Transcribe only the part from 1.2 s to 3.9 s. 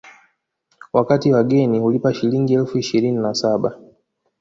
wageni hulipa Shilingi elfu ishirini na saba